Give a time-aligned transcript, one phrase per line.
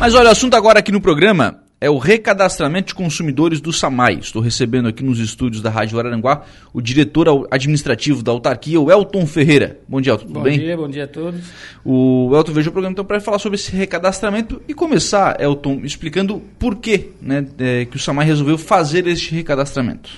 [0.00, 4.14] Mas olha, o assunto agora aqui no programa é o recadastramento de consumidores do SAMAI.
[4.14, 9.26] Estou recebendo aqui nos estúdios da Rádio Araranguá o diretor administrativo da autarquia, o Elton
[9.26, 9.78] Ferreira.
[9.86, 10.56] Bom dia, tudo bom bem?
[10.56, 11.44] Bom dia, bom dia a todos.
[11.84, 16.42] O Elton veio o programa então para falar sobre esse recadastramento e começar, Elton, explicando
[16.58, 20.08] por que, né, é, que o SAMAI resolveu fazer este recadastramento.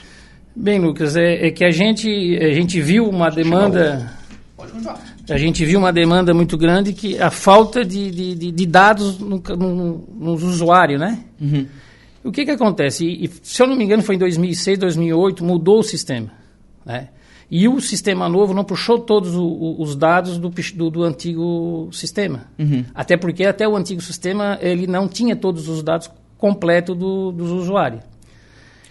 [0.54, 2.08] Bem, Lucas, é, é que a gente,
[2.40, 4.12] a gente viu uma demanda.
[4.56, 8.66] Pode continuar a gente viu uma demanda muito grande que a falta de, de, de
[8.66, 11.24] dados no, no, nos usuários, né?
[11.40, 11.66] Uhum.
[12.24, 13.06] O que que acontece?
[13.06, 16.30] E, se eu não me engano, foi em 2006, 2008, mudou o sistema,
[16.84, 17.08] né?
[17.50, 22.46] E o sistema novo não puxou todos o, os dados do, do, do antigo sistema.
[22.58, 22.82] Uhum.
[22.94, 27.50] Até porque até o antigo sistema ele não tinha todos os dados completos do, dos
[27.50, 28.02] usuários.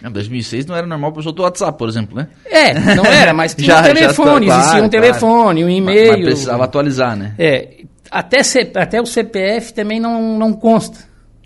[0.04, 2.28] Em 2006 não era normal o pessoa do WhatsApp, por exemplo, né?
[2.44, 5.66] É, não era, mas tinha já, um telefone, já, existia um telefone, claro.
[5.66, 6.08] um e-mail.
[6.08, 7.34] Mas, mas, precisava atualizar, né?
[7.38, 10.98] É, até, C, até o CPF também não, não consta.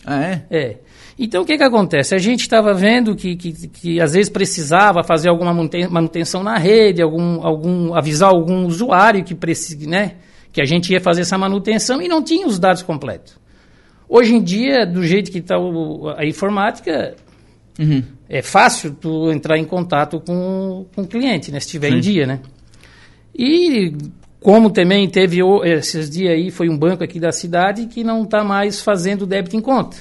[0.07, 0.43] Ah, é?
[0.51, 0.77] É.
[1.19, 2.15] Então, o que que acontece?
[2.15, 5.53] A gente estava vendo que, que, que, às vezes precisava fazer alguma
[5.91, 10.17] manutenção na rede, algum, algum avisar algum usuário que, precisa, né,
[10.53, 13.39] que a gente ia fazer essa manutenção e não tinha os dados completos.
[14.09, 15.57] Hoje em dia, do jeito que está
[16.17, 17.17] a informática,
[17.79, 18.03] Uhum.
[18.29, 21.61] É fácil tu entrar em contato com, com o cliente, né?
[21.61, 22.41] Se estiver em dia, né?
[23.35, 23.93] E
[24.41, 28.45] como também teve esses dias aí, foi um banco aqui da cidade que não está
[28.45, 29.97] mais fazendo débito em conta.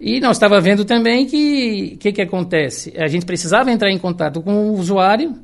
[0.00, 2.92] E nós estava vendo também que o que, que acontece?
[2.96, 5.34] A gente precisava entrar em contato com o usuário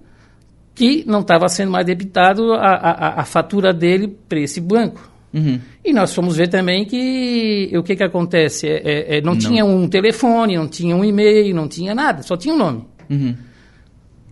[0.75, 5.12] que não estava sendo mais debitado a, a, a fatura dele para esse banco.
[5.33, 5.59] Uhum.
[5.85, 8.69] E nós fomos ver também que o que, que acontece?
[8.69, 12.23] É, é, é não, não, tinha um telefone, não tinha um e-mail, não tinha nada,
[12.23, 12.85] só tinha um nome.
[13.09, 13.35] Uhum.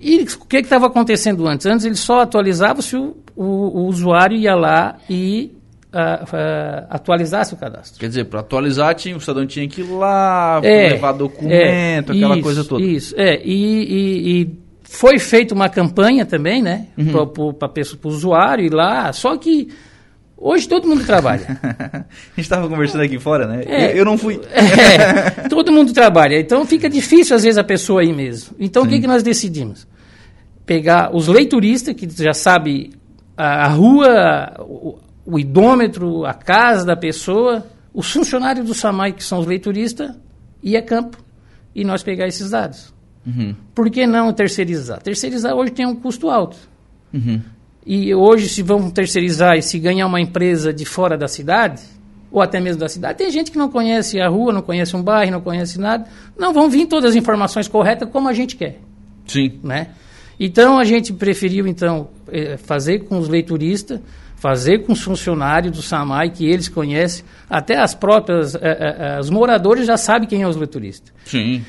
[0.00, 1.66] E o que estava acontecendo antes?
[1.66, 5.52] Antes ele só atualizava se o, o, o usuário ia lá e
[5.92, 8.00] uh, uh, atualizasse o cadastro.
[8.00, 11.98] Quer dizer, para atualizar tinha, o cidadão tinha que ir lá, é, levar documento, é,
[12.16, 12.82] aquela isso, coisa toda.
[12.82, 13.40] Isso, é.
[13.44, 16.88] E, e, e, foi feita uma campanha também, né?
[16.98, 17.26] Uhum.
[17.52, 17.70] Para
[18.04, 19.68] o usuário ir lá, só que
[20.42, 21.60] Hoje todo mundo trabalha.
[21.62, 23.62] a gente estava conversando aqui fora, né?
[23.66, 24.40] É, eu, eu, não fui.
[24.50, 26.40] é, todo mundo trabalha.
[26.40, 28.56] Então fica difícil às vezes a pessoa ir mesmo.
[28.58, 28.88] Então Sim.
[28.88, 29.86] o que, que nós decidimos?
[30.64, 32.90] Pegar os leituristas, que já sabe
[33.36, 39.22] a, a rua, o, o, idômetro, a casa da pessoa, os funcionários do SAMAI, que
[39.22, 40.10] são os leituristas,
[40.62, 41.18] e a campo.
[41.74, 42.94] E nós pegar esses dados.
[43.26, 43.54] Uhum.
[43.74, 45.02] Por que não terceirizar?
[45.02, 46.56] Terceirizar hoje tem um custo alto.
[47.12, 47.42] Uhum.
[47.86, 51.82] E hoje, se vão terceirizar e se ganhar uma empresa de fora da cidade,
[52.30, 55.02] ou até mesmo da cidade, tem gente que não conhece a rua, não conhece um
[55.02, 56.06] bairro, não conhece nada.
[56.38, 58.78] Não vão vir todas as informações corretas como a gente quer.
[59.26, 59.58] Sim.
[59.62, 59.88] Né?
[60.38, 64.00] Então a gente preferiu então eh, fazer com os leituristas,
[64.36, 69.28] fazer com os funcionários do SAMAI, que eles conhecem, até as próprias, eh, eh, os
[69.28, 71.12] moradores já sabem quem é os leituristas.
[71.24, 71.64] Sim.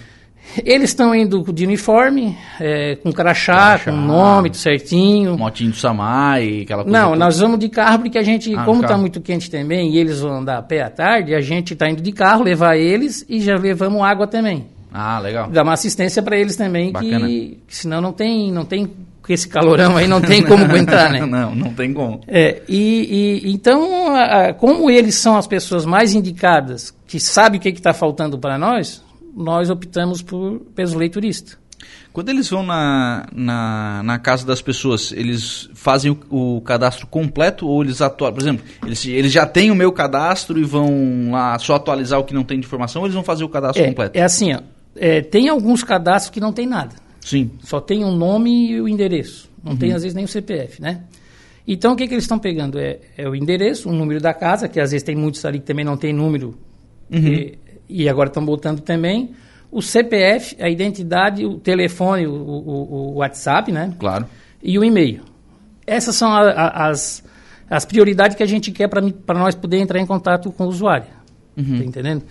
[0.65, 5.37] Eles estão indo de uniforme, é, com crachá, crachá, com nome tudo certinho.
[5.37, 6.97] Motinho do Samai, aquela coisa.
[6.97, 7.19] Não, toda.
[7.19, 10.19] nós vamos de carro porque a gente, ah, como está muito quente também e eles
[10.19, 13.39] vão andar a pé à tarde, a gente está indo de carro levar eles e
[13.39, 14.65] já levamos água também.
[14.93, 15.49] Ah, legal.
[15.49, 19.47] Dá uma assistência para eles também, que, que, senão não tem, não tem com esse
[19.47, 21.23] calorão aí não tem como aguentar, né?
[21.25, 22.21] não, não tem como.
[22.27, 27.59] É, e, e então, a, a, como eles são as pessoas mais indicadas, que sabem
[27.59, 29.01] o que está faltando para nós,
[29.35, 31.61] nós optamos por peso leiturista.
[32.13, 37.67] Quando eles vão na, na, na, casa das pessoas, eles fazem o, o, cadastro completo
[37.67, 38.33] ou eles atuam?
[38.33, 42.23] Por exemplo, eles, eles já têm o meu cadastro e vão lá só atualizar o
[42.23, 44.17] que não tem de informação ou eles vão fazer o cadastro é, completo?
[44.17, 44.59] É assim, ó,
[44.95, 46.95] é, tem alguns cadastros que não tem nada.
[47.21, 47.51] Sim.
[47.63, 49.49] Só tem o nome e o endereço.
[49.63, 49.77] Não uhum.
[49.77, 51.03] tem, às vezes, nem o CPF, né?
[51.67, 52.77] Então, o que, que eles estão pegando?
[52.77, 55.65] É, é, o endereço, o número da casa, que às vezes tem muitos ali que
[55.65, 56.57] também não tem número.
[57.09, 57.51] Uhum
[57.91, 59.31] e agora estão botando também,
[59.71, 63.93] o CPF, a identidade, o telefone, o, o, o WhatsApp, né?
[63.99, 64.25] Claro.
[64.61, 65.21] E o e-mail.
[65.85, 67.23] Essas são a, a, as,
[67.69, 71.07] as prioridades que a gente quer para nós poder entrar em contato com o usuário.
[71.57, 71.77] Uhum.
[71.77, 72.23] Tá entendendo?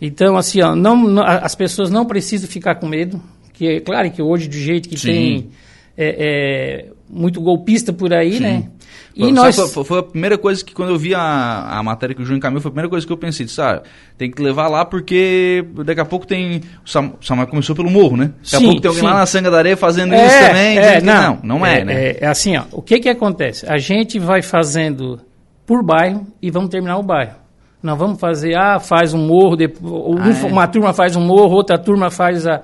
[0.00, 3.22] Então, assim, ó, não, não, as pessoas não precisam ficar com medo,
[3.52, 5.06] que é claro que hoje, do jeito que Sim.
[5.06, 5.50] tem
[5.96, 8.40] é, é, muito golpista por aí, Sim.
[8.40, 8.70] né?
[9.14, 9.56] E foi, nós...
[9.72, 12.38] Foi, foi, a primeira coisa que, quando eu vi a, a matéria que o Júnior
[12.38, 13.82] encaminhou, foi a primeira coisa que eu pensei, sabe?
[14.18, 16.60] Tem que levar lá porque daqui a pouco tem...
[16.84, 18.26] O Samuel começou pelo morro, né?
[18.26, 19.08] Daqui sim, a pouco tem alguém sim.
[19.08, 20.78] lá na Sanga da Areia fazendo é, isso também.
[20.78, 21.94] É, não, não, não é, é, né?
[21.94, 23.66] É, é, assim, ó, o que que acontece?
[23.66, 25.20] A gente vai fazendo
[25.64, 27.36] por bairro e vamos terminar o bairro.
[27.82, 30.50] Não vamos fazer, ah, faz um morro, depois, ah, é.
[30.50, 32.62] uma turma faz um morro, outra turma faz a,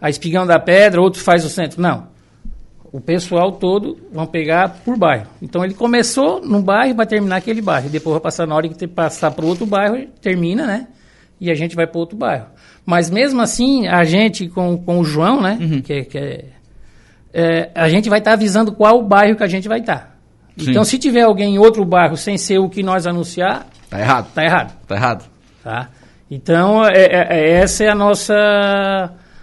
[0.00, 1.80] a Espigão da Pedra, outro faz o centro.
[1.80, 2.11] Não
[2.92, 5.26] o pessoal todo vão pegar por bairro.
[5.40, 7.88] Então ele começou no bairro, vai terminar aquele bairro.
[7.88, 10.86] Depois vai passar na hora que passar para outro bairro, termina, né?
[11.40, 12.46] e a gente vai para outro bairro.
[12.86, 15.58] Mas mesmo assim, a gente com, com o João, né?
[15.60, 15.80] Uhum.
[15.82, 16.44] Que, é- que é,
[17.32, 20.16] é, a gente vai estar avisando qual o bairro que a gente vai estar.
[20.56, 20.70] Sim.
[20.70, 24.28] Então, se tiver alguém em outro bairro sem ser o que nós anunciar, Tá errado.
[24.32, 24.78] tá errado.
[24.86, 25.24] Tá errado.
[25.64, 25.88] Tá?
[26.30, 28.34] Então, é- é- é- essa é a nossa,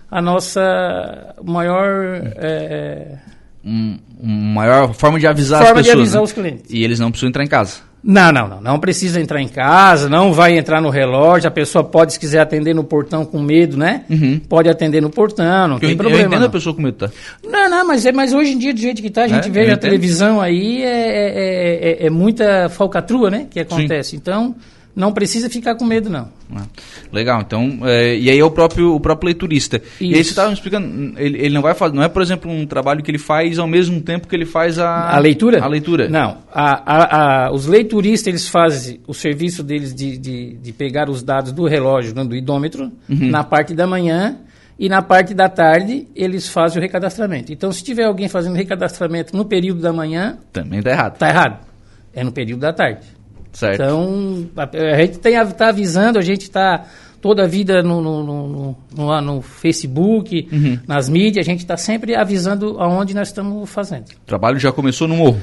[0.09, 3.17] a nossa maior é,
[3.65, 6.01] Um, uma maior forma de avisar forma as de pessoas.
[6.07, 6.25] avisar né?
[6.25, 6.65] os clientes.
[6.71, 7.88] E eles não precisam entrar em casa.
[8.01, 8.61] Não, não, não.
[8.61, 11.50] Não precisa entrar em casa, não vai entrar no relógio.
[11.50, 14.06] A pessoa pode, se quiser atender no portão com medo, né?
[14.09, 14.39] Uhum.
[14.47, 16.27] Pode atender no portão, não Eu, tem ent- eu problema.
[16.27, 16.47] entendo não.
[16.47, 17.09] a pessoa com medo, tá?
[17.45, 19.51] Não, não, mas, é, mas hoje em dia, do jeito que tá, a gente É,
[19.51, 19.79] vê eu a entendo.
[19.81, 23.47] televisão aí, é, é, é- é muita falcatrua, né?
[23.50, 24.15] Que acontece.
[24.15, 24.56] Então,
[24.99, 26.27] não precisa ficar com medo, não.
[26.55, 26.65] Ah,
[27.11, 29.81] Legal, então, é, e aí é o próprio, o próprio leiturista.
[30.01, 30.25] E aí Isso.
[30.25, 33.01] você estava me explicando, ele, ele não vai fazer, não é, por exemplo, um trabalho
[33.01, 35.09] que ele faz ao mesmo tempo que ele faz a...
[35.15, 35.63] A leitura?
[35.63, 36.09] A leitura.
[36.09, 36.37] Não.
[36.51, 41.23] A- a- a- os leituristas, eles fazem o serviço deles de, de, de pegar os
[41.23, 43.29] dados do relógio, do idômetro, Uhum.
[43.29, 44.37] na parte da manhã
[44.77, 47.51] e na parte da tarde eles fazem o recadastramento.
[47.53, 51.67] Então, se tiver alguém fazendo recadastramento no período da manhã, Também tá errado, tá errado.
[52.13, 53.05] É no período da tarde.
[53.53, 53.81] Certo?
[53.83, 54.63] Então, a,
[54.93, 56.85] a gente tem, a- tá avisando, a gente está
[57.21, 60.79] toda a vida no, no, no, no- no- Facebook, Uhum.
[60.87, 64.05] nas mídias, a gente está sempre avisando aonde nós estamos fazendo.
[64.09, 65.39] O trabalho já começou no morro.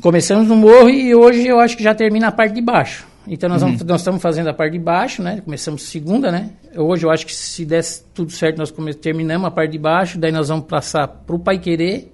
[0.00, 3.06] Começamos no morro e hoje eu acho que já termina a parte de baixo.
[3.26, 3.52] Então Uhum.
[3.54, 5.42] nós, vamos, nós estamos fazendo a parte de baixo, né?
[5.44, 6.50] Começamos segunda, né?
[6.74, 7.82] Hoje eu acho que se der
[8.14, 11.38] tudo certo, nós come- terminamos a parte de baixo, daí nós vamos passar para o
[11.38, 12.10] Pai Querer,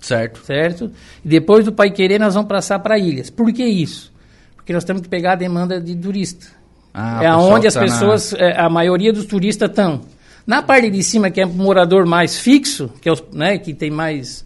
[0.00, 0.40] Certo.
[0.44, 0.90] certo?
[1.24, 3.30] E depois do Pai Querer nós vamos passar para Ilhas.
[3.30, 4.10] Por que isso?
[4.68, 6.46] Porque nós temos que pegar a demanda de turista.
[6.92, 10.02] Ah, é o onde as tá na- pessoas, é, a maioria dos turistas estão.
[10.46, 13.72] Na parte de cima, que é um morador mais fixo, que, é os, né, que
[13.72, 14.44] tem mais.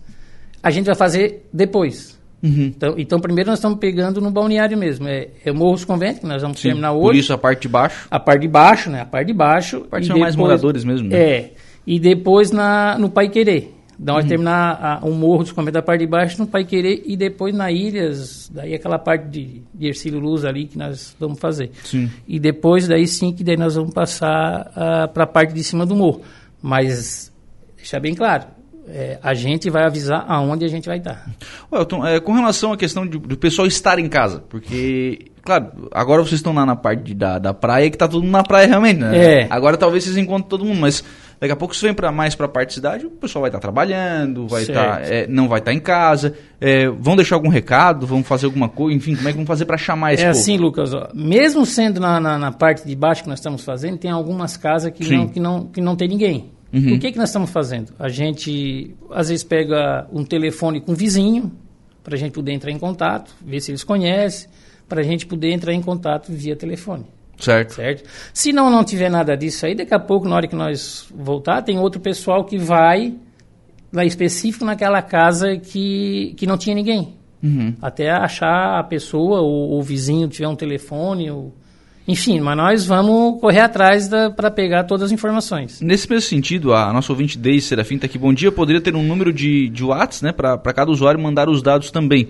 [0.63, 2.17] A gente vai fazer depois.
[2.41, 2.67] Uhum.
[2.77, 5.09] Então, então, primeiro nós estamos pegando no balneário mesmo.
[5.09, 7.19] É, é o Morro dos Conventos, que nós vamos Sim, terminar por hoje.
[7.19, 8.07] isso a parte de baixo.
[8.09, 9.01] A parte de baixo, né?
[9.01, 9.79] A parte de baixo.
[9.79, 11.17] A parte e são mais moradores mesmo, né?
[11.17, 11.51] É.
[11.85, 13.75] E depois na, no Pai Querer.
[14.03, 14.21] Então, Uhum.
[14.21, 17.17] nós terminar a, o Morro dos Conventos da parte de baixo no Pai Querer e
[17.17, 21.71] depois na Ilhas, daí aquela parte de, de Ercílio Luz ali que nós vamos fazer.
[21.85, 22.11] Sim.
[22.27, 25.95] E depois, daí sim, que daí nós vamos passar para a parte de cima do
[25.95, 26.21] morro.
[26.61, 27.33] Mas,
[27.77, 28.45] deixar bem claro,
[28.89, 31.29] é, a gente vai avisar aonde a gente vai estar.
[31.73, 36.21] Elton, é, com relação à questão de- do pessoal estar em casa, porque, claro, agora
[36.23, 38.67] vocês estão lá na parte de- da, da praia, que tá todo mundo na praia
[38.67, 39.43] realmente, né?
[39.43, 39.47] É.
[39.51, 41.03] Agora talvez vocês encontrem todo mundo, mas
[41.41, 43.59] daqui a pouco você vem pra, mais pra parte de cidade, o pessoal vai estar
[43.61, 46.35] trabalhando, vai tá, é, não vai estar em casa.
[46.61, 49.65] É, vão deixar algum recado, vão fazer alguma coisa, enfim, como é que vão fazer
[49.65, 50.39] pra chamar esse É povo?
[50.39, 53.97] assim, Lucas, ó, mesmo sendo na, na, na parte de baixo que nós estamos fazendo,
[53.99, 55.17] tem algumas casas que, Sim.
[55.17, 56.53] não, que, não, que não tem ninguém.
[56.73, 56.95] Uhum.
[56.95, 57.93] O que, que nós estamos fazendo?
[57.99, 61.53] A gente, às vezes, pega um telefone com o vizinho,
[62.03, 64.49] para a gente poder entrar em contato, ver se eles conhecem,
[64.89, 67.07] para a gente poder entrar em contato via telefone.
[67.39, 67.75] Certo.
[67.75, 68.09] certo?
[68.33, 71.63] Se não, não tiver nada disso aí, daqui a pouco, na hora que nós voltar,
[71.63, 73.15] tem outro pessoal que vai
[73.93, 77.15] lá específico naquela casa que, que não tinha ninguém.
[77.43, 77.75] Uhum.
[77.83, 81.53] Até achar a pessoa ou o vizinho tiver um telefone, ou...
[82.07, 85.81] enfim, mas nós vamos correr atrás para pegar todas as informações.
[85.81, 89.03] Nesse mesmo sentido, a nossa ouvinte Deise Serafim tá aqui, bom dia, poderia ter um
[89.03, 92.29] número de, de WhatsApp, né, para cada usuário mandar os dados também.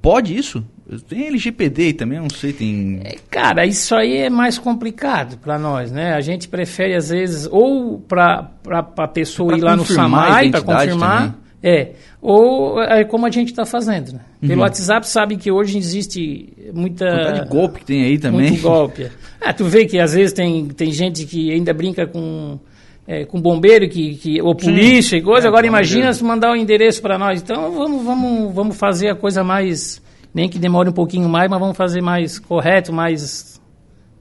[0.00, 0.64] Pode isso?
[1.08, 3.00] Tem LGPD também, não sei, tem...
[3.04, 6.14] É, Cara, isso aí é mais complicado para nós, né?
[6.14, 10.60] A gente prefere, às vezes, ou para a pessoa Pra ir lá no SAMAI para
[10.62, 11.18] confirmar.
[11.18, 11.41] também.
[11.62, 11.92] É.
[12.20, 14.20] Ou é como a gente está fazendo, né?
[14.40, 14.60] Pelo Uhum.
[14.60, 17.06] WhatsApp sabe que hoje existe muita.
[17.06, 18.50] Quantidade de golpe que tem aí também.
[18.50, 19.08] Muito golpe.
[19.44, 22.60] Ah, tu vê que às vezes tem, tem gente que ainda brinca com,
[23.08, 25.48] é, com bombeiro, que, que, ou polícia e coisa.
[25.48, 27.42] É, Agora imagina se mandar o endereço para nós.
[27.42, 30.00] Então vamos, vamos, vamos fazer a coisa mais.
[30.32, 33.60] Nem que demore um pouquinho mais, mas vamos fazer mais correto, mais,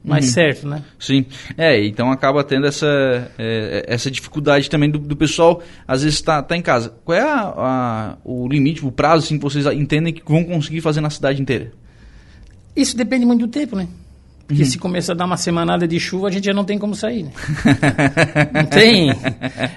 [0.04, 0.32] mais Uhum.
[0.32, 0.82] certo, né?
[1.00, 1.26] Sim,
[1.58, 6.42] é, então acaba tendo essa, é, essa dificuldade também do, do pessoal, às vezes está
[6.42, 6.94] tá em casa.
[7.06, 10.82] Qual é a- a- o limite, o prazo assim, que vocês entendem que vão conseguir
[10.82, 11.72] fazer na cidade inteira?
[12.76, 13.88] Isso depende muito do tempo, né?
[14.48, 14.70] Porque Uhum.
[14.70, 17.24] se começa a dar uma semanada de chuva, a gente já não tem como sair,
[17.24, 17.32] né?
[18.54, 19.12] não tem.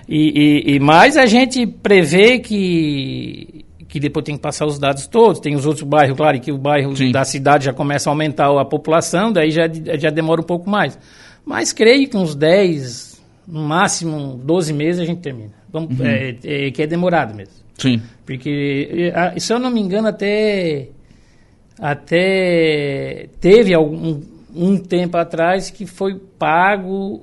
[0.09, 3.54] E, e, e mais a gente prevê que,
[3.95, 5.39] que depois tem que passar os dados todos.
[5.39, 7.13] Tem os outros bairros, claro, que o bairro Sim.
[7.13, 10.99] da cidade já começa a aumentar a população, daí já, já demora um pouco mais.
[11.47, 15.53] Mas creio que uns 10, no máximo 12 meses a gente termina.
[15.73, 16.05] Vamos, Uhum.
[16.07, 17.55] é, é, que é demorado mesmo.
[17.79, 18.03] Sim.
[18.27, 20.89] Porque, ah, se eu não me engano, até,
[21.79, 24.21] até teve algum,
[24.53, 27.21] um tempo atrás que foi pago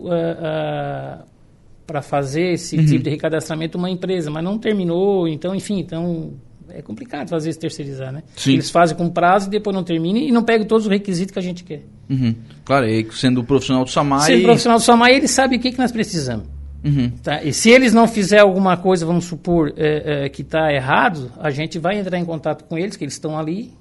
[1.86, 2.86] para fazer esse Uhum.
[2.86, 6.32] tipo de recadastramento uma empresa, mas não terminou, então, enfim, então
[6.70, 8.24] É complicado fazer isso terceirizar, né?
[8.36, 8.54] Sim.
[8.54, 11.40] Eles fazem com prazo e depois não terminam e não pegam todos os requisitos que
[11.40, 11.84] a gente quer.
[12.10, 12.36] Uhum.
[12.64, 14.28] Claro, e sendo profissional do SAMAI...
[14.28, 16.46] Sendo profissional do SAMAI, ele sabe o que, que nós precisamos.
[16.84, 17.12] Uhum.
[17.22, 17.44] Tá?
[17.44, 21.50] E se eles não fizerem alguma coisa, vamos supor, é, é, que está errado, a
[21.50, 23.72] gente vai entrar em contato com eles, que eles estão ali,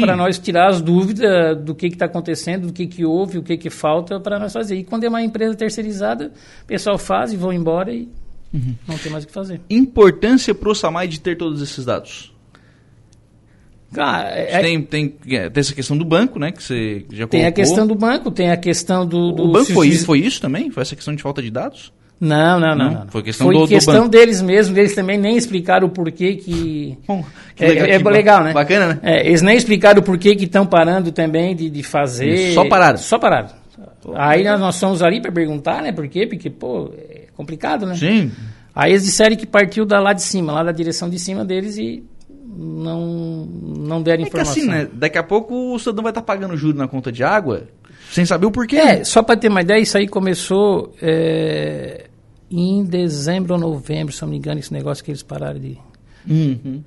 [0.00, 3.56] para nós tirar as dúvidas do que está acontecendo, do que, que houve, o que,
[3.58, 4.76] que falta para nós fazer.
[4.76, 8.08] E quando é uma empresa terceirizada, o pessoal faz e vão embora e
[8.88, 9.60] não tem mais o que fazer.
[9.68, 12.32] Importância para o SAMAI de ter todos esses dados?
[13.92, 16.50] Cara, é- Tem, tem, é, tem essa questão do banco, né?
[16.52, 17.52] Que você já tem a colocou.
[17.52, 19.32] questão do banco, tem a questão do.
[19.32, 20.70] do O banco foi, se- foi isso também?
[20.70, 21.92] Foi essa questão de falta de dados?
[22.20, 22.76] Não, não, não.
[22.76, 23.00] Não?
[23.00, 23.08] não.
[23.08, 24.08] Foi questão Foi do- do questão banco.
[24.08, 26.98] deles mesmo, eles também nem explicaram o porquê que.
[27.06, 28.52] Bom, que É, é que legal, né?
[28.52, 29.00] Bacana, né?
[29.02, 32.34] É, eles nem explicaram por que estão parando também de, de fazer.
[32.34, 32.98] Isso, só pararam.
[32.98, 33.48] Só pararam.
[34.14, 35.92] Aí nós, nós fomos ali para perguntar, né?
[35.92, 36.26] Por quê?
[36.26, 37.94] Porque, pô, é complicado, né?
[37.94, 38.32] Sim.
[38.74, 41.76] Aí eles disseram que partiu da lá de cima, lá da direção de cima deles
[41.76, 42.02] e
[42.56, 44.52] não, não deram É que informação.
[44.52, 44.88] assim, né?
[44.92, 47.68] Daqui a pouco o cidadão vai estar pagando juros na conta de água
[48.10, 48.76] sem saber o porquê.
[48.76, 52.06] É, só para ter uma ideia, isso aí começou é,
[52.50, 55.76] em dezembro ou novembro, se não me engano, esse negócio que eles pararam de.
[56.28, 56.82] Uhum.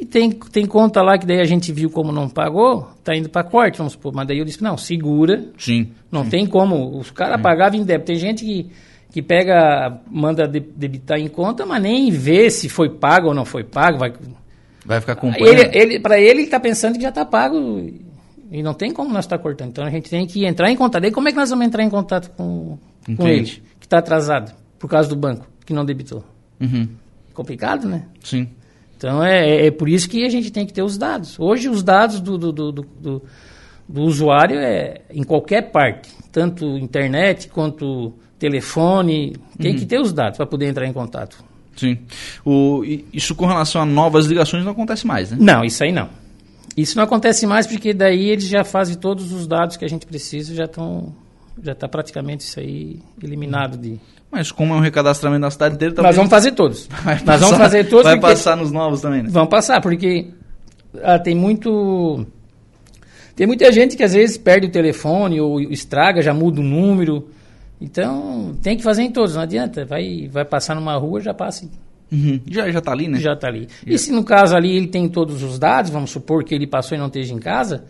[0.00, 3.28] E tem, tem conta lá que daí a gente viu como não pagou, tá indo
[3.28, 4.12] para corte, vamos supor.
[4.12, 5.90] Mas daí eu disse, não, segura, Sim.
[6.10, 6.98] não tem como.
[6.98, 8.06] Os caras pagavam em débito.
[8.06, 8.68] Tem gente que,
[9.12, 13.44] que pega, manda de- debitar em conta, mas nem vê se foi pago ou não
[13.44, 13.98] foi pago.
[13.98, 14.12] Vai,
[14.84, 15.46] Vai ficar acompanhando.
[15.48, 17.56] ele, ele, para ele, ele está pensando que já está pago
[18.50, 19.68] e não tem como nós estar cortando.
[19.68, 21.02] Então a gente tem que entrar em contato.
[21.02, 22.78] Daí como é que nós vamos entrar em contato com,
[23.08, 23.62] Um com ele, cliente.
[23.78, 26.24] que está atrasado por causa do banco, que não debitou?
[26.60, 26.88] Uhum.
[27.34, 28.06] Complicado, né?
[28.24, 28.48] Sim.
[28.96, 31.38] Então é, é- é por isso que a gente tem que ter os dados.
[31.38, 33.22] Hoje os dados do, do, do, do- do-
[33.88, 40.36] do usuário é em qualquer parte, tanto internet quanto telefone, tem que ter os dados
[40.36, 41.42] para poder entrar em contato.
[41.76, 41.98] Sim.
[42.44, 42.82] O,
[43.12, 45.36] isso com relação a novas ligações não acontece mais, né?
[45.40, 46.08] Não, isso aí não.
[46.76, 50.06] Isso não acontece mais porque daí eles já fazem todos os dados que a gente
[50.06, 51.14] precisa, já estão
[51.62, 54.00] já está praticamente isso aí eliminado de.
[54.30, 56.88] Mas como é um recadastramento da cidade inteira, Nós talvez vamos fazer todos.
[57.04, 59.28] vai Nós vamos passar- fazer todos Vai passar nos novos também, né?
[59.30, 60.30] Vão passar, porque
[61.02, 62.26] ah, tem muito.
[63.36, 67.28] Tem muita gente que às vezes perde o telefone ou estraga, já muda o número.
[67.82, 69.84] Então tem que fazer em todos, não adianta.
[69.84, 71.68] Vai, vai passar numa rua, já passa
[72.12, 72.38] Uhum.
[72.46, 73.18] Já, já tá ali, né?
[73.18, 73.66] já está ali.
[73.86, 76.94] E se no caso ali ele tem todos os dados, vamos supor que ele passou
[76.94, 77.84] e não esteja em casa,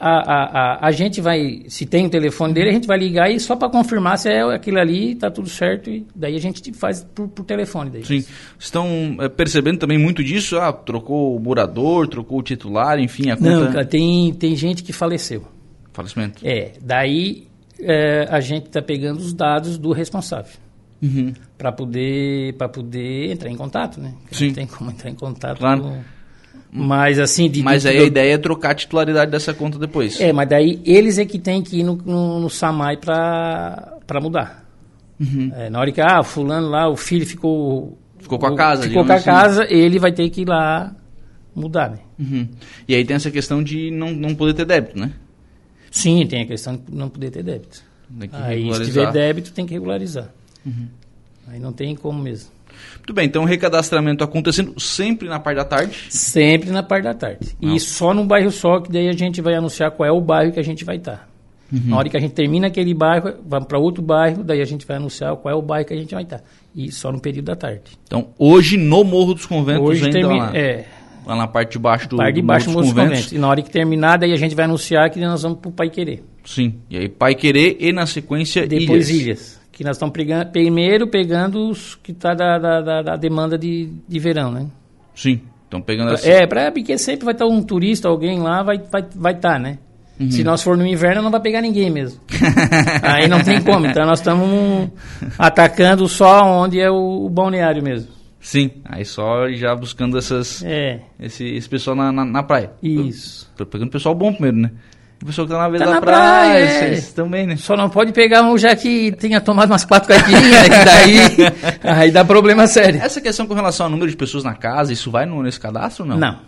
[0.00, 3.30] a, a, a, a gente vai, se tem o telefone dele, a gente vai ligar
[3.30, 6.72] e só para confirmar se é aquilo ali, está tudo certo, e daí a gente
[6.72, 7.90] faz por, por telefone.
[7.90, 8.04] Daí.
[8.04, 8.24] Sim.
[8.58, 10.58] Estão é, percebendo também muito disso?
[10.58, 13.70] Ah, trocou o morador, trocou o titular, enfim, a conta...
[13.70, 15.44] Não, tem, tem gente que faleceu.
[15.92, 16.40] Falecimento.
[16.42, 17.46] É, daí
[17.80, 20.52] é, a gente está pegando os dados do responsável
[21.02, 21.32] Uhum.
[21.58, 24.14] para poder poder entrar em contato, né?
[24.30, 24.46] Sim.
[24.48, 25.58] Não tem como entrar em contato.
[25.58, 25.82] Claro.
[25.82, 26.00] com-
[26.72, 30.20] Mas assim, de, Mas aí do- a ideia é trocar a titularidade dessa conta depois.
[30.20, 34.64] É, mas daí eles é que tem que ir no, no, no SAMAI para mudar.
[35.20, 35.52] Uhum.
[35.54, 37.96] É, na hora que, ah, fulano lá, o filho ficou...
[38.18, 39.24] Ficou com a casa, Ficou com a assim.
[39.26, 40.94] casa, ele vai ter que ir lá
[41.54, 41.98] mudar, né?
[42.18, 42.48] Uhum.
[42.88, 45.12] E aí tem essa questão de não, não poder ter débito, né?
[45.94, 47.80] Sim, tem a questão de não poder ter débito.
[48.32, 50.28] Aí, se tiver débito, tem que regularizar.
[51.46, 52.50] Aí não tem como mesmo.
[52.96, 55.96] Muito bem, então o recadastramento acontecendo sempre na parte da tarde.
[56.10, 57.56] Sempre na parte da tarde.
[57.62, 60.52] E só num bairro só, que daí a gente vai anunciar qual é o bairro
[60.52, 61.28] que a gente vai estar.
[61.70, 64.84] Na hora que a gente termina aquele bairro, vamos para outro bairro, daí a gente
[64.86, 66.42] vai anunciar qual é o bairro que a gente vai estar.
[66.74, 67.82] E só no período da tarde.
[68.06, 70.44] Então, hoje no Morro dos Conventos, Hoje ainda termina.
[70.46, 70.84] lá, É,
[71.26, 73.32] lá na parte de baixo do, parte de baixo do Morro dos Conventos.
[73.32, 75.72] E na hora que terminar, daí a gente vai anunciar que nós vamos para o
[75.72, 76.22] Pai Querer.
[76.44, 76.74] Sim.
[76.90, 79.20] E aí Pai Querer e na sequência Depois Ilhas.
[79.22, 79.60] ilhas.
[79.72, 83.90] Que nós estamos pegando, primeiro pegando os que está da, da, da- da demanda de,
[84.06, 84.66] de verão, né?
[85.14, 85.40] Sim.
[85.66, 86.28] Então pegando essa...
[86.28, 89.58] É, pra, porque sempre vai estar um turista, alguém lá, vai estar, vai, vai tá,
[89.58, 89.78] né?
[90.20, 90.30] Uhum.
[90.30, 92.20] Se nós for no inverno, não vai pegar ninguém mesmo.
[93.02, 93.84] Aí não tem como.
[93.84, 94.90] Então nós estamos
[95.36, 98.08] atacando só onde é o, o balneário mesmo.
[98.44, 98.70] Sim.
[98.84, 102.72] Aí só já buscando essas, É, esse, esse pessoal na, na, na praia.
[102.82, 103.50] isso.
[103.56, 104.70] Tô pegando o pessoal bom primeiro, né?
[105.22, 106.20] O pessoal que tá na beira Tá da na praia,
[106.50, 106.78] praia, é.
[106.90, 107.56] vocês também, né?
[107.56, 111.18] Só não pode pegar um já que tenha tomado umas quatro caipirinhas, que daí
[112.02, 113.00] aí dá problema sério.
[113.00, 116.04] Essa questão com relação ao número de pessoas na casa, isso vai no, nesse cadastro
[116.04, 116.18] ou não?
[116.18, 116.38] Não.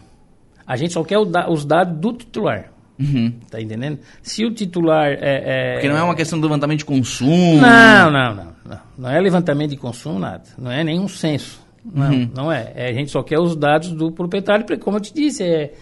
[0.66, 2.66] A gente só quer da- os dados do titular.
[2.98, 3.32] Uhum.
[3.50, 3.98] Tá entendendo?
[4.22, 5.18] Se o titular é.
[5.22, 7.60] é- Porque não é uma questão do levantamento de consumo.
[7.60, 8.80] Não, não, não, não.
[8.98, 10.42] Não é levantamento de consumo, nada.
[10.58, 11.64] Não é nenhum censo.
[11.92, 12.30] Não, Uhum.
[12.34, 12.72] não é.
[12.74, 15.72] É, A gente só quer os dados do proprietário, porque, como eu te disse, é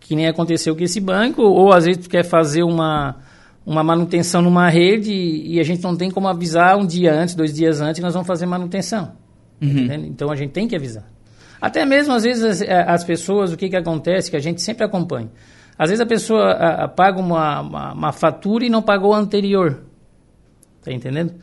[0.00, 3.16] que nem aconteceu com esse banco, ou às vezes tu quer fazer uma,
[3.66, 7.52] uma manutenção numa rede e, a gente não tem como avisar um dia antes, dois
[7.52, 9.12] dias antes, que nós vamos fazer manutenção.
[9.60, 9.68] Uhum.
[9.68, 10.06] Entendendo?
[10.06, 11.04] Então a gente tem que avisar.
[11.60, 14.62] Até mesmo, às vezes, as, eh, as pessoas, o que, que acontece, que a gente
[14.62, 15.28] sempre acompanha.
[15.76, 19.18] Às vezes a pessoa a, a, paga uma, uma, uma, fatura e não pagou a
[19.18, 19.82] anterior.
[20.82, 21.34] Tá entendendo?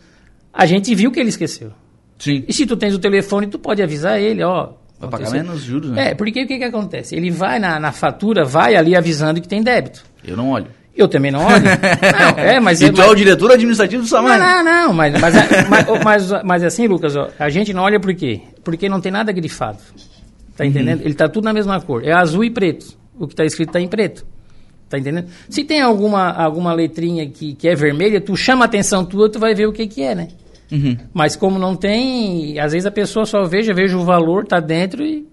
[0.54, 1.72] A gente viu que ele esqueceu.
[2.18, 2.44] Sim.
[2.48, 4.70] E se tu tens o telefone, tu pode avisar ele, ó.
[5.00, 6.12] Vai pagar menos juros, né?
[6.12, 7.16] É, porque o que, que acontece?
[7.16, 10.04] Ele vai na, na fatura, vai ali avisando que tem débito.
[10.24, 10.68] Eu não olho.
[10.96, 11.66] Eu também não olho.
[12.18, 12.82] não, é, mas...
[12.82, 14.40] E tu é o diretor administrativo do Samar.
[14.40, 15.36] Não, não, não, mas, mas,
[15.70, 18.42] mas, mas, mas, assim, Lucas, ó, a gente não olha por quê?
[18.64, 19.80] Porque não tem nada grifado.
[20.56, 20.70] Tá uhum.
[20.70, 21.02] entendendo?
[21.02, 22.02] Ele tá tudo na mesma cor.
[22.06, 22.98] É azul e preto.
[23.20, 24.26] O que está escrito está em preto.
[24.90, 25.28] Tá entendendo?
[25.50, 29.40] Se tem alguma, alguma letrinha que, que é vermelha, tu chama a atenção tua, tu
[29.40, 30.30] vai ver o que, que é, né?
[30.72, 30.98] Uhum.
[31.14, 35.04] Mas como não tem, às vezes a pessoa só veja, veja o valor, tá dentro
[35.04, 35.28] e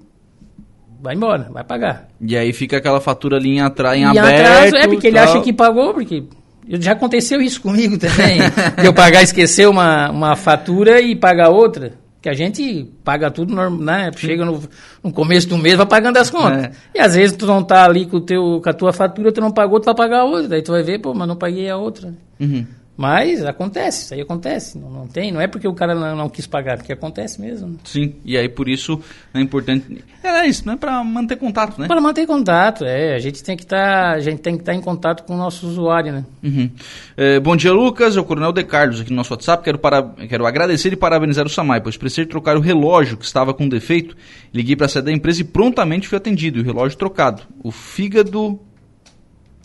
[1.01, 2.09] vai embora, vai pagar.
[2.21, 4.41] E aí fica aquela fatura ali em, atra em e aberto.
[4.41, 6.25] Atraso, é porque ele acha que pagou, porque
[6.69, 8.39] já aconteceu isso comigo também.
[8.81, 12.01] de eu pagar, esquecer uma, uma fatura e pagar outra.
[12.21, 14.13] Que a gente paga tudo, né?
[14.15, 14.63] Chega no,
[15.03, 16.67] no começo do mês, vai pagando as contas.
[16.67, 16.71] É.
[16.95, 19.41] E às vezes tu não tá ali com, o teu, com a tua fatura, tu
[19.41, 20.47] não pagou, tu vai pagar a outra.
[20.47, 22.15] Daí tu vai ver, pô, mas não paguei a outra.
[22.39, 22.65] Uhum.
[23.03, 24.79] Mas acontece, isso aí acontece.
[24.79, 27.77] Não, não tem, não é porque o cara não, não, quis pagar, porque acontece mesmo.
[27.83, 29.01] Sim, e aí por isso
[29.35, 30.05] é importante.
[30.23, 31.89] É isso, não é para manter contato, né?
[31.89, 33.17] Para manter contato, é.
[33.17, 35.35] A gente tem que estar, tá, a gente tem que estar tá em contato com
[35.35, 36.25] o nosso usuário, né?
[36.45, 36.71] Uhum.
[37.17, 38.17] É, bom dia, Lucas.
[38.17, 39.65] É o Coronel De Carlos aqui no nosso WhatsApp.
[39.65, 43.53] Quero, para, quero agradecer e parabenizar o Samai, pois precisei trocar o relógio que estava
[43.53, 44.17] com defeito.
[44.55, 46.61] Liguei para a sede da empresa e prontamente fui atendido.
[46.61, 47.43] E o relógio trocado.
[47.65, 48.61] O fígado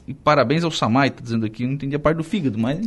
[0.07, 1.67] e parabéns ao Samai, tá dizendo aqui.
[1.67, 2.79] Não entendi a parte do fígado, mas.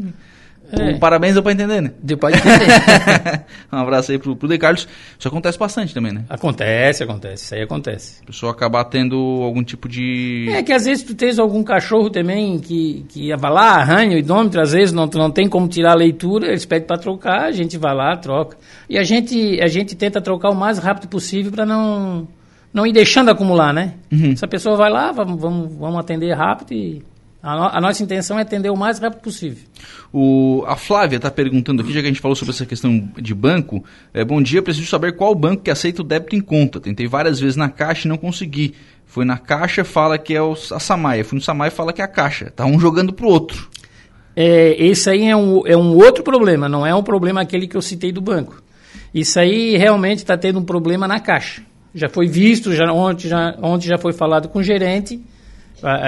[0.72, 0.94] É.
[0.98, 1.92] Parabéns deu pra entender, né?
[2.02, 2.66] Deu pra entender.
[3.72, 4.86] um abraço aí pro, pro De Carlos.
[5.18, 6.24] Isso acontece bastante também, né?
[6.28, 7.44] Acontece, acontece.
[7.44, 8.20] Isso aí acontece.
[8.22, 10.48] A pessoa acabar tendo algum tipo de.
[10.50, 14.18] É que às vezes tu tens algum cachorro também que, que vai lá, arranha o
[14.18, 17.46] idômetro, às vezes não, tu não tem como tirar a leitura, eles pedem pra trocar,
[17.46, 18.56] a gente vai lá, troca.
[18.88, 22.28] E a gente, a gente tenta trocar o mais rápido possível para não,
[22.72, 23.94] não ir deixando acumular, né?
[24.12, 24.36] Uhum.
[24.36, 27.02] Se a pessoa vai lá, vamos, vamos, vamos atender rápido e
[27.42, 29.64] a, no, a, nossa intenção é atender o mais rápido possível.
[30.12, 33.34] O, a Flávia está perguntando aqui, já que a gente falou sobre essa questão de
[33.34, 33.82] banco.
[34.12, 36.78] É, bom dia, preciso saber qual banco que aceita o débito em conta.
[36.80, 38.74] Tentei várias vezes na Caixa e não consegui.
[39.06, 41.24] Foi na Caixa, fala que é o, a Samaia.
[41.24, 42.52] Fui no Samaia fala que é a Caixa.
[42.54, 43.68] Tá um jogando pro outro.
[44.36, 47.76] É, esse aí é um, é um outro problema, não é um problema aquele que
[47.76, 48.62] eu citei do banco.
[49.12, 51.62] Isso aí realmente está tendo um problema na Caixa.
[51.94, 55.20] Já foi visto, já, ontem, já, ontem já foi falado com o gerente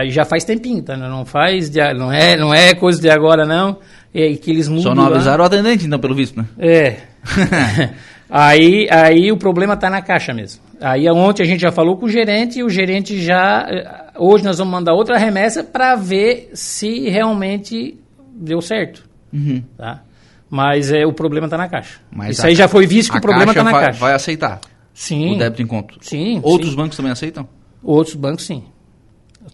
[0.08, 0.96] já faz tempinho, tá?
[0.96, 3.78] Não faz, de, não, é, não é coisa de agora, não.
[4.14, 4.82] É que eles mudam.
[4.82, 5.44] Só não avisaram lá.
[5.44, 6.46] o atendente, então, pelo visto, né?
[6.58, 6.96] É.
[8.28, 10.60] aí, aí o problema está na caixa mesmo.
[10.82, 13.66] Aí ontem a gente já falou com o gerente e o gerente já.
[13.70, 17.96] Eh, hoje nós vamos mandar outra remessa para ver se realmente
[18.34, 19.08] deu certo.
[19.32, 19.62] Uhum.
[19.78, 20.02] Tá?
[20.50, 22.00] Mas é, o problema está na caixa.
[22.10, 24.00] Mas Isso aí já foi visto que o problema está na vai, caixa.
[24.00, 24.60] Vai aceitar
[24.92, 25.36] sim.
[25.36, 25.94] o débito em conta?
[26.00, 26.40] Sim.
[26.42, 26.76] Outros sim.
[26.76, 27.48] bancos também aceitam?
[27.82, 28.64] Outros bancos sim.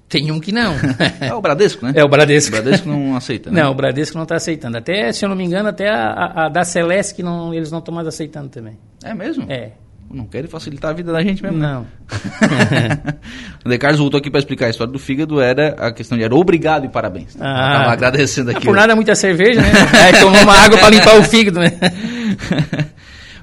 [0.08, 0.74] Tem um que não.
[1.20, 1.92] é o Bradesco, né?
[1.94, 2.54] É o Bradesco.
[2.56, 3.62] O Bradesco não aceita, né?
[3.62, 4.76] Não, o Bradesco não está aceitando.
[4.76, 7.78] Até, se eu não me engano, até a, a, da Celeste que não, eles não
[7.78, 8.78] estão mais aceitando também.
[9.02, 9.50] É mesmo?
[9.50, 9.72] É.
[10.10, 11.58] Não querem facilitar a vida da gente mesmo.
[11.58, 11.68] Né?
[11.68, 11.86] Não.
[13.64, 16.24] o De Carlos voltou aqui para explicar a história do fígado, era a questão de
[16.24, 17.36] era obrigado e parabéns.
[17.38, 18.64] Ah, Estava agradecendo aqui.
[18.64, 19.68] Por nada muita cerveja, né?
[20.08, 21.72] é, tomou uma água para limpar o fígado, né?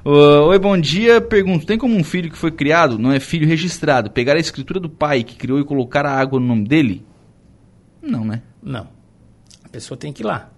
[0.06, 1.20] Uh, Oi, bom dia.
[1.20, 4.78] Pergunto: tem como um filho que foi criado, não é filho registrado, pegar a escritura
[4.78, 7.04] do pai que criou e colocar a água no nome dele?
[8.00, 8.40] Não, né?
[8.62, 8.86] Não.
[9.64, 10.48] A pessoa tem que ir lá.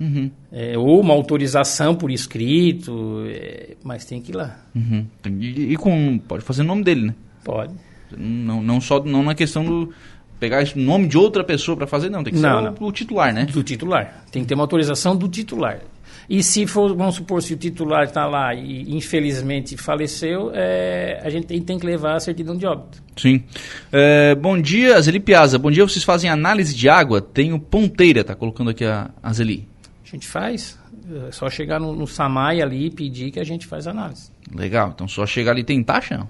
[0.00, 0.32] Uhum.
[0.50, 4.64] É, ou uma autorização por escrito, é, mas tem que ir lá.
[4.74, 5.06] Uhum.
[5.40, 7.14] E, e, com, pode fazer o nome dele, né?
[7.44, 7.74] Pode.
[8.16, 9.92] Não, não só não na questão do
[10.40, 12.24] pegar o nome de outra pessoa para fazer, não.
[12.24, 13.44] Tem que não, ser o, o, titular, né?
[13.44, 14.24] Do titular.
[14.32, 15.82] Tem que ter uma autorização do titular.
[16.28, 21.30] E se for, vamos supor, se o titular está lá e infelizmente faleceu, é, a
[21.30, 23.02] gente tem, tem, que levar a certidão de óbito.
[23.16, 23.42] Sim.
[23.90, 25.58] É, bom dia, Azeli Piazza.
[25.58, 27.22] Bom dia, vocês fazem análise de água?
[27.22, 29.66] Tenho ponteira, tá colocando aqui a Azeli.
[30.06, 30.78] A gente faz.
[31.26, 34.30] É só chegar no, no Samai ali e pedir que a gente faz análise.
[34.54, 34.90] Legal.
[34.94, 36.28] Então só chegar ali tem taxa?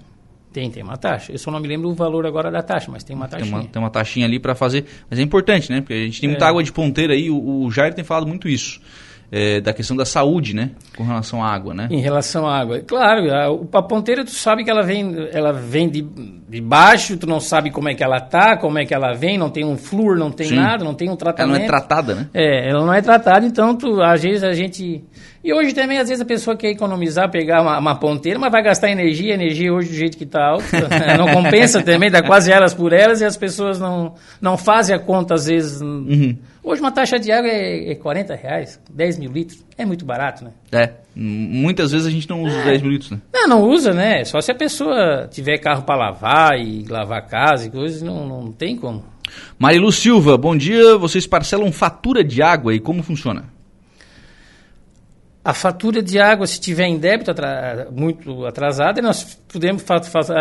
[0.53, 1.33] Tem, tem uma taxa.
[1.33, 3.51] Eu só não me lembro o valor agora da taxa, mas tem uma taxinha.
[3.51, 4.85] Tem uma, tem uma taxinha ali para fazer.
[5.09, 5.81] Mas é importante, né?
[5.81, 6.47] Porque a gente tem muita é.
[6.47, 7.29] água de ponteira aí.
[7.29, 8.79] O, o Jair tem falado muito isso
[9.31, 10.71] é, da questão da saúde, né?
[10.97, 11.87] Com relação à água, né?
[11.91, 12.79] Em relação à água.
[12.79, 17.27] Claro, a, a ponteira tu sabe que ela vem, ela vem de, de baixo, tu
[17.27, 19.77] não sabe como é que ela tá, como é que ela vem, não tem um
[19.77, 20.55] flúor, não tem Sim.
[20.55, 21.55] nada, não tem um tratamento.
[21.55, 22.27] Ela não é tratada, né?
[22.33, 25.03] É, ela não é tratada, então tu, às vezes a gente...
[25.41, 28.61] E hoje também, às vezes, a pessoa quer economizar, pegar uma, uma ponteira, mas vai
[28.61, 30.65] gastar energia, energia hoje do jeito que está alta,
[31.17, 34.99] não compensa também, dá quase elas por elas, e as pessoas não, não fazem a
[34.99, 35.81] conta, às vezes...
[35.81, 36.35] Uhum
[36.69, 39.65] Hoje uma taxa de água é, é 40 reais, 10 mil litros.
[39.75, 40.51] É muito barato, né?
[40.71, 40.91] É.
[41.15, 43.17] Muitas vezes a gente não usa os 10 mil litros, né?
[43.33, 44.23] Não, não usa, né?
[44.23, 48.51] Só se a pessoa tiver carro para lavar e lavar casa e coisas, não, não
[48.51, 49.03] tem como.
[49.57, 50.95] Marilu Silva, bom dia.
[50.95, 53.45] Vocês parcelam fatura de água e como funciona?
[55.43, 60.35] A fatura de água, se tiver em débito atra muito atrasada, nós podemos fazer.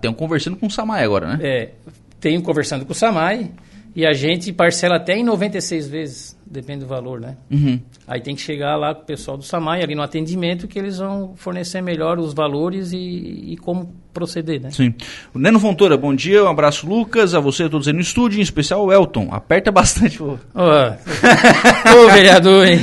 [0.00, 1.38] Tem um conversando com o Samai agora, né?
[1.42, 1.70] É,
[2.18, 3.50] tenho conversando com o Samai.
[3.94, 7.36] E a gente parcela até em 96 vezes, depende do valor, né?
[7.50, 7.78] Uhum.
[8.06, 10.98] Aí tem que chegar lá com o pessoal do Samai, ali no atendimento, que eles
[10.98, 14.70] vão fornecer melhor os valores e, e como proceder, né?
[14.70, 14.94] Sim.
[15.34, 18.38] O Neno Fontoura, bom dia, um abraço, Lucas, a você, a todos aí no estúdio,
[18.38, 19.28] em especial o Elton.
[19.30, 20.22] Aperta bastante.
[20.22, 22.10] Ô, oh.
[22.12, 22.78] vereador, hein?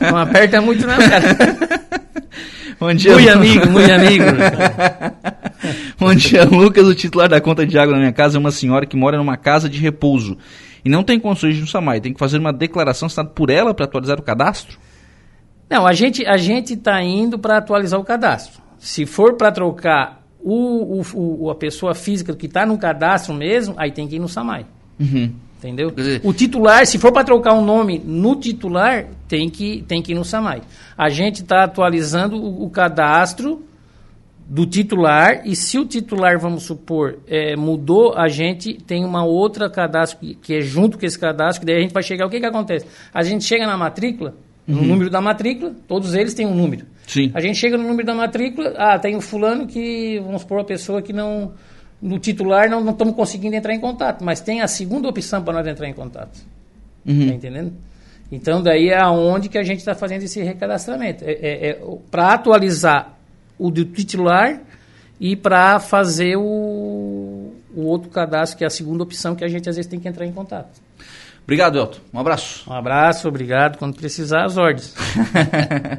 [0.00, 1.36] Não aperta muito não, cara.
[2.80, 3.12] Bom dia.
[3.12, 4.24] Muito amigo, muito amigo.
[6.00, 6.86] Bom dia, Lucas.
[6.86, 9.36] O titular da conta de água na minha casa é uma senhora que mora numa
[9.36, 10.38] casa de repouso
[10.82, 12.00] e não tem condições de no SAMAI.
[12.00, 14.78] Tem que fazer uma declaração assinada por ela para atualizar o cadastro?
[15.68, 18.62] Não, a gente a gente está indo para atualizar o cadastro.
[18.78, 23.74] Se for para trocar o, o, o, a pessoa física que está no cadastro mesmo,
[23.76, 24.64] aí tem que ir no SAMAI.
[24.98, 25.34] Uhum.
[25.58, 25.90] Entendeu?
[25.90, 30.12] Dizer, o titular, se for para trocar um nome no titular, tem que, tem que
[30.12, 30.62] ir no SAMAI.
[30.96, 33.62] A gente está atualizando o, o, cadastro
[34.50, 39.70] do titular e se o titular, vamos supor, é, mudou, a gente tem uma outra
[39.70, 42.26] cadastro que, que, é junto com esse cadastro, daí a gente vai chegar.
[42.26, 42.84] O que, que acontece?
[43.14, 44.34] A gente chega na matrícula,
[44.66, 44.86] no uhum.
[44.86, 46.84] número da matrícula, todos eles têm um número.
[47.06, 47.30] Sim.
[47.32, 50.64] A gente chega no número da matrícula, ah, tem o fulano que, vamos supor, a
[50.64, 51.52] pessoa que não
[52.02, 55.54] no titular não, não estamos conseguindo entrar em contato, mas tem a segunda opção para
[55.54, 56.40] nós entrar em contato.
[57.06, 57.28] Uhum.
[57.28, 57.72] Tá entendendo?
[58.32, 61.22] Então, daí é aonde que a gente está fazendo esse recadastramento.
[61.24, 63.19] É, é, é para atualizar
[63.60, 64.60] o do titular
[65.20, 69.68] e para fazer o, o outro cadastro, que é a segunda opção, que a gente
[69.68, 70.80] às vezes tem que entrar em contato.
[71.44, 71.98] Obrigado, Elton.
[72.14, 72.70] Um abraço.
[72.70, 73.76] Um abraço, obrigado.
[73.76, 74.94] Quando precisar, as ordens.